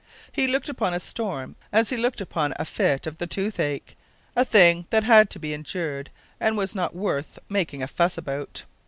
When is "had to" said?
5.03-5.37